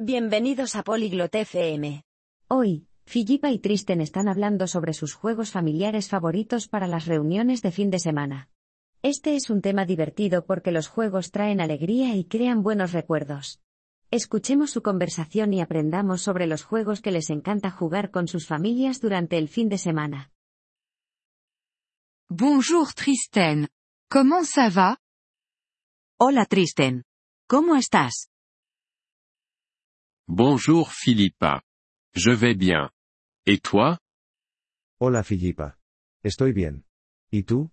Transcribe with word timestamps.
Bienvenidos 0.00 0.74
a 0.74 0.82
Polyglot 0.82 1.32
FM. 1.32 2.02
Hoy, 2.48 2.88
Filipa 3.06 3.52
y 3.52 3.60
Tristen 3.60 4.00
están 4.00 4.26
hablando 4.26 4.66
sobre 4.66 4.92
sus 4.92 5.14
juegos 5.14 5.52
familiares 5.52 6.08
favoritos 6.08 6.66
para 6.66 6.88
las 6.88 7.06
reuniones 7.06 7.62
de 7.62 7.70
fin 7.70 7.90
de 7.90 8.00
semana. 8.00 8.50
Este 9.02 9.36
es 9.36 9.50
un 9.50 9.62
tema 9.62 9.86
divertido 9.86 10.46
porque 10.46 10.72
los 10.72 10.88
juegos 10.88 11.30
traen 11.30 11.60
alegría 11.60 12.16
y 12.16 12.24
crean 12.24 12.64
buenos 12.64 12.90
recuerdos. 12.90 13.60
Escuchemos 14.10 14.72
su 14.72 14.82
conversación 14.82 15.54
y 15.54 15.60
aprendamos 15.60 16.22
sobre 16.22 16.48
los 16.48 16.64
juegos 16.64 17.00
que 17.00 17.12
les 17.12 17.30
encanta 17.30 17.70
jugar 17.70 18.10
con 18.10 18.26
sus 18.26 18.48
familias 18.48 19.00
durante 19.00 19.38
el 19.38 19.48
fin 19.48 19.68
de 19.68 19.78
semana. 19.78 20.32
Bonjour 22.28 22.92
Tristen. 22.94 23.68
Comment 24.10 24.44
ça 24.44 24.68
va? 24.76 24.98
Hola 26.18 26.46
Tristen. 26.46 27.04
¿Cómo 27.46 27.76
estás? 27.76 28.33
Bonjour 30.28 30.90
Philippa. 30.90 31.62
Je 32.14 32.30
vais 32.30 32.54
bien. 32.54 32.90
Et 33.44 33.58
toi? 33.58 33.98
Hola 34.98 35.22
Filipa. 35.22 35.76
Estoy 36.22 36.54
bien. 36.54 36.82
¿Y 37.30 37.42
tú? 37.44 37.70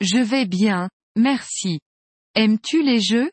Je 0.00 0.18
vais 0.22 0.46
bien, 0.46 0.90
merci. 1.16 1.80
Aimes-tu 2.34 2.82
les 2.82 3.00
jeux? 3.00 3.30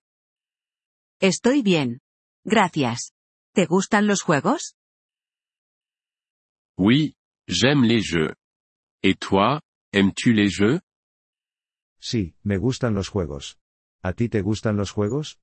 Estoy 1.20 1.62
bien. 1.62 1.99
Gracias. 2.45 3.12
¿Te 3.54 3.65
gustan 3.65 4.07
los 4.07 4.21
juegos? 4.21 4.76
Oui, 6.77 7.15
j'aime 7.49 7.84
les 7.84 8.01
jeux. 8.01 8.34
Et 9.04 9.15
toi, 9.15 9.59
aimes-tu 9.91 10.31
les 10.31 10.49
jeux? 10.49 10.79
Sí, 11.99 12.34
me 12.43 12.57
gustan 12.57 12.93
los 12.93 13.09
juegos. 13.09 13.57
¿A 14.01 14.13
ti 14.13 14.29
te 14.29 14.40
gustan 14.41 14.77
los 14.77 14.91
juegos? 14.91 15.38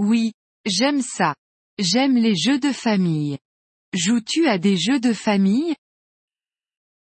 Oui, 0.00 0.32
j'aime 0.64 1.02
ça. 1.02 1.34
J'aime 1.78 2.16
les 2.16 2.34
jeux 2.34 2.58
de 2.58 2.72
famille. 2.72 3.38
Joues-tu 3.92 4.48
à 4.48 4.56
des 4.56 4.78
jeux 4.78 4.98
de 4.98 5.12
famille? 5.12 5.76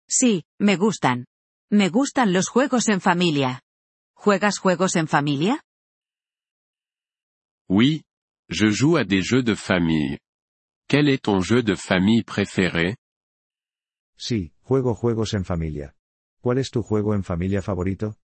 Sí, 0.09 0.41
me 0.59 0.75
gustan. 0.77 1.23
Me 1.69 1.89
gustan 1.89 2.33
los 2.33 2.47
juegos 2.47 2.89
en 2.89 2.99
familia. 2.99 3.61
¿Juegas 4.15 4.57
juegos 4.57 4.95
en 4.95 5.05
familia? 5.05 5.61
Oui, 7.69 8.01
je 8.49 8.71
joue 8.71 8.97
à 8.97 9.03
des 9.03 9.21
jeux 9.21 9.43
de 9.43 9.53
famille. 9.53 10.17
Quel 10.87 11.07
est 11.07 11.23
ton 11.23 11.39
jeu 11.39 11.61
de 11.61 11.75
famille 11.75 12.23
préféré? 12.23 12.95
Sí, 14.17 14.53
juego 14.67 14.95
juegos 14.95 15.35
en 15.35 15.43
familia. 15.43 15.93
¿Cuál 16.41 16.57
es 16.57 16.71
tu 16.71 16.81
juego 16.81 17.13
en 17.13 17.21
familia 17.21 17.61
favorito? 17.61 18.15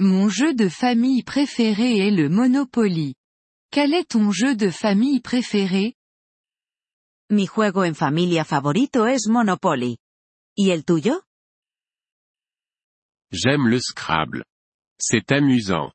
Mon 0.00 0.28
jeu 0.28 0.54
de 0.54 0.68
famille 0.68 1.24
préféré 1.24 1.98
est 2.06 2.12
le 2.12 2.28
Monopoly. 2.28 3.16
Quel 3.72 3.94
est 3.94 4.10
ton 4.10 4.30
jeu 4.30 4.54
de 4.54 4.70
famille 4.70 5.20
préféré? 5.20 5.96
Mi 7.30 7.46
juego 7.46 7.84
en 7.84 7.94
familia 7.94 8.44
favorito 8.44 9.08
es 9.08 9.26
Monopoly. 9.28 9.98
¿Y 10.56 10.70
el 10.70 10.84
tuyo? 10.84 11.24
J'aime 13.32 13.68
le 13.68 13.80
Scrabble. 13.80 14.44
C'est 15.00 15.32
amusant. 15.32 15.92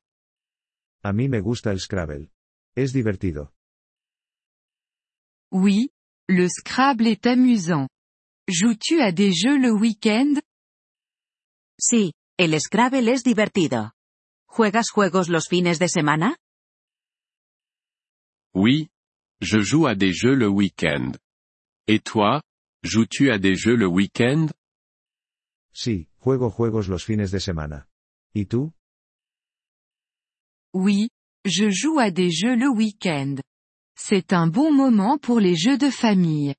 A 1.02 1.14
mí 1.14 1.30
me 1.30 1.40
gusta 1.40 1.72
el 1.72 1.80
Scrabble. 1.80 2.28
Es 2.76 2.92
divertido. 2.92 3.52
Oui, 5.50 5.88
le 6.28 6.48
Scrabble 6.50 7.06
est 7.06 7.26
amusant. 7.26 7.88
Joues-tu 8.48 9.00
à 9.00 9.12
des 9.12 9.32
jeux 9.32 9.56
le 9.56 9.72
week-end? 9.72 10.34
Sí, 11.80 12.12
el 12.36 12.58
Scrabble 12.60 13.12
es 13.12 13.22
divertido. 13.22 13.92
¿Juegas 14.46 14.90
juegos 14.90 15.28
los 15.28 15.48
fines 15.48 15.78
de 15.78 15.88
semana? 15.88 16.36
Oui, 18.54 18.88
je 19.40 19.60
joue 19.60 19.86
à 19.86 19.94
des 19.94 20.12
jeux 20.12 20.34
le 20.34 20.48
week-end. 20.48 21.12
Et 21.86 22.00
toi, 22.00 22.42
joues-tu 22.82 23.30
à 23.30 23.38
des 23.38 23.56
jeux 23.56 23.76
le 23.76 23.86
week-end? 23.86 24.48
Sí, 25.72 26.08
juego 26.20 26.50
juegos 26.50 26.88
los 26.88 27.04
fines 27.04 27.30
de 27.30 27.40
semana. 27.40 27.88
¿Y 28.32 28.46
tú? 28.46 28.72
Oui, 30.72 31.08
je 31.44 31.70
joue 31.70 31.98
à 31.98 32.10
des 32.10 32.30
jeux 32.30 32.56
le 32.56 32.68
week-end. 32.68 33.36
C'est 33.96 34.32
un 34.32 34.46
bon 34.48 34.72
moment 34.72 35.18
pour 35.18 35.40
les 35.40 35.56
jeux 35.56 35.78
de 35.78 35.90
famille. 35.90 36.54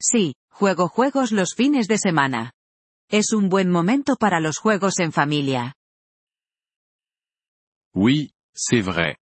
Sí, 0.00 0.34
juego 0.50 0.88
juegos 0.88 1.32
los 1.32 1.54
fines 1.54 1.86
de 1.86 1.96
semana. 1.96 2.52
Es 3.12 3.34
un 3.34 3.50
buen 3.50 3.68
momento 3.70 4.16
para 4.16 4.40
los 4.40 4.56
juegos 4.56 4.98
en 4.98 5.12
familia. 5.12 5.74
Oui, 7.94 8.32
c'est 8.54 8.80
vrai. 8.80 9.16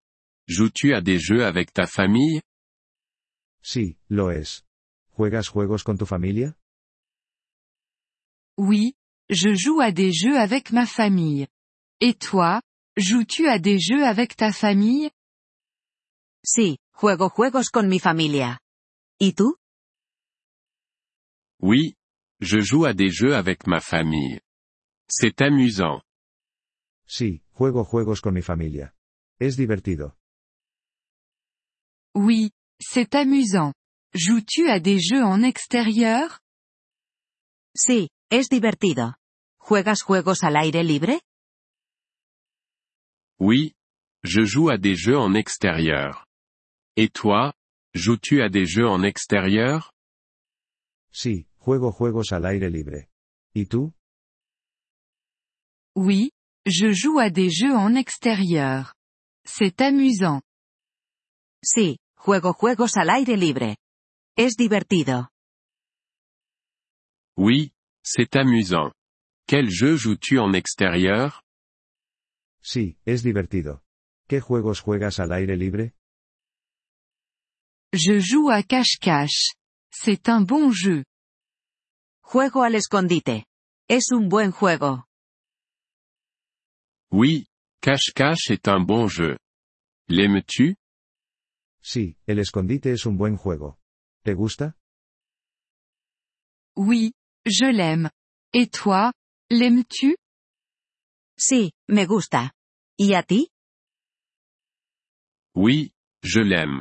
Joues-tu 0.46 0.94
à 0.94 1.00
des 1.00 1.18
jeux 1.18 1.44
avec 1.44 1.72
ta 1.72 1.88
famille? 1.88 2.40
Sí, 3.62 3.98
lo 4.08 4.30
es. 4.30 4.62
¿Juegas 5.16 5.48
juegos 5.48 5.82
con 5.82 5.98
tu 5.98 6.06
familia? 6.06 6.54
Oui, 8.56 8.94
je 9.28 9.54
joue 9.56 9.80
à 9.80 9.90
des 9.90 10.12
jeux 10.12 10.38
avec 10.38 10.70
ma 10.70 10.86
famille. 10.86 11.48
Et 12.00 12.14
toi, 12.14 12.62
joues-tu 12.96 13.48
à 13.48 13.58
des 13.58 13.80
jeux 13.80 14.04
avec 14.04 14.36
ta 14.36 14.52
famille? 14.52 15.10
Sí, 16.44 16.78
juego 16.92 17.28
juegos 17.28 17.70
con 17.70 17.88
mi 17.88 17.98
familia. 17.98 18.60
¿Y 19.18 19.32
tú? 19.32 19.56
Oui, 21.60 21.96
je 22.40 22.60
joue 22.60 22.84
à 22.84 22.94
des 22.94 23.10
jeux 23.10 23.34
avec 23.34 23.66
ma 23.66 23.80
famille. 23.80 24.40
C'est 25.08 25.40
amusant. 25.42 26.02
Sí, 27.06 27.42
juego 27.58 27.84
juegos 27.84 28.20
con 28.20 28.32
mi 28.32 28.42
familia. 28.42 28.94
Es 29.40 29.56
divertido. 29.56 30.14
Oui, 32.14 32.50
c'est 32.80 33.14
amusant. 33.14 33.74
Joues-tu 34.14 34.68
à 34.68 34.80
des 34.80 34.98
jeux 34.98 35.22
en 35.22 35.42
extérieur? 35.42 36.40
Sí, 37.76 38.08
es 38.30 38.48
divertido. 38.48 39.14
¿Juegas 39.58 40.02
juegos 40.02 40.42
al 40.42 40.56
aire 40.56 40.82
libre? 40.82 41.20
Oui, 43.38 43.74
je 44.22 44.44
joue 44.44 44.70
à 44.70 44.78
des 44.78 44.96
jeux 44.96 45.18
en 45.18 45.34
extérieur. 45.34 46.26
Et 46.96 47.08
toi, 47.08 47.54
joues-tu 47.94 48.42
à 48.42 48.48
des 48.48 48.66
jeux 48.66 48.88
en 48.88 49.02
extérieur? 49.02 49.92
Sí, 51.12 51.46
juego 51.60 51.93
juegos 51.93 52.32
al 52.32 52.47
aire 52.47 52.71
libre. 52.71 53.09
¿Y 53.54 53.66
tú? 53.66 53.93
Oui, 55.94 56.32
je 56.65 56.93
joue 56.93 57.21
à 57.21 57.31
des 57.31 57.50
jeux 57.50 57.76
en 57.76 57.94
extérieur. 57.97 58.94
C'est 59.44 59.81
amusant. 59.81 60.41
Sí, 61.62 61.99
juego 62.16 62.53
juegos 62.53 62.97
al 62.97 63.10
aire 63.10 63.37
libre. 63.37 63.76
Es 64.37 64.56
divertido. 64.56 65.28
Oui, 67.37 67.72
c'est 68.03 68.37
amusant. 68.37 68.93
Quel 69.47 69.69
jeu 69.70 69.97
joues-tu 69.97 70.38
en 70.38 70.54
extérieur? 70.54 71.43
Sí, 72.62 72.99
es 73.04 73.22
divertido. 73.22 73.82
¿Qué 74.28 74.41
juegos 74.41 74.81
juegas 74.81 75.19
al 75.19 75.32
aire 75.32 75.56
libre? 75.56 75.93
Je 77.93 78.20
joue 78.20 78.50
à 78.50 78.62
cache-cache. 78.62 79.56
C'est 79.91 80.28
un 80.28 80.43
bon 80.43 80.70
jeu. 80.70 81.04
Juego 82.32 82.62
al 82.62 82.76
escondite. 82.76 83.46
Es 83.88 84.12
un 84.12 84.28
buen 84.28 84.52
juego. 84.52 85.08
Oui, 87.10 87.48
cache-cache 87.82 88.52
est 88.52 88.68
un 88.68 88.86
bon 88.86 89.08
jeu. 89.08 89.36
L'aimes-tu? 90.08 90.76
Sí, 91.82 92.16
el 92.28 92.38
escondite 92.38 92.92
es 92.92 93.04
un 93.04 93.16
buen 93.16 93.36
juego. 93.36 93.80
¿Te 94.22 94.34
gusta? 94.34 94.76
Oui, 96.76 97.14
je 97.44 97.72
l'aime. 97.72 98.10
Et 98.52 98.70
toi, 98.70 99.12
l'aimes-tu? 99.50 100.14
Sí, 101.36 101.72
me 101.88 102.06
gusta. 102.06 102.52
¿Y 102.96 103.14
a 103.14 103.24
ti? 103.24 103.48
Oui, 105.56 105.90
je 106.22 106.43
l'aime. 106.43 106.81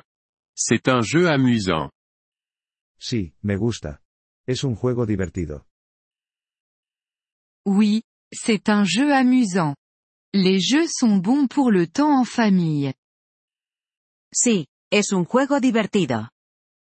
C'est 0.56 0.88
un 0.88 1.02
jeu 1.02 1.28
amusant. 1.28 1.90
Sí, 3.00 3.34
me 3.42 3.58
gusta. 3.58 4.00
Es 4.50 4.64
un 4.64 4.74
juego 4.76 5.06
divertido. 5.06 5.68
Oui, 7.68 8.02
c'est 8.32 8.68
un 8.68 8.84
jeu 8.84 9.14
amusant. 9.14 9.76
Les 10.34 10.60
jeux 10.60 10.88
sont 10.88 11.18
bons 11.22 11.48
pour 11.48 11.70
le 11.70 11.86
temps 11.86 12.20
en 12.20 12.26
famille. 12.26 12.96
Sí, 14.34 14.66
es 14.90 15.14
un 15.14 15.24
juego 15.24 15.60
divertido. 15.60 16.30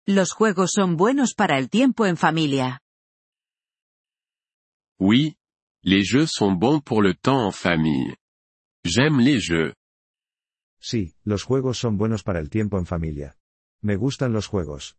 Los 0.07 0.35
juegos 0.35 0.73
son 0.73 0.99
buenos 0.99 1.33
para 1.33 1.59
el 1.59 1.71
tiempo 1.71 2.05
en 2.05 2.19
familia. 2.19 2.81
Oui, 5.01 5.39
les 5.83 6.05
jeux 6.05 6.27
sont 6.27 6.59
bons 6.59 6.83
pour 6.83 7.01
le 7.01 7.15
temps 7.15 7.47
en 7.47 7.51
famille. 7.51 8.15
J'aime 8.85 9.21
les 9.21 9.41
jeux. 9.41 9.73
Sí, 10.83 11.15
los 11.25 11.45
juegos 11.45 11.79
son 11.79 11.97
buenos 11.97 12.25
para 12.25 12.41
el 12.41 12.51
tiempo 12.51 12.77
en 12.77 12.85
familia. 12.85 13.39
Me 13.81 13.97
gustan 13.97 14.35
los 14.35 14.49
juegos. 14.49 14.99